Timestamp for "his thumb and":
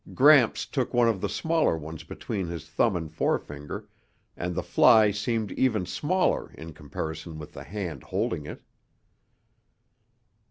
2.47-3.13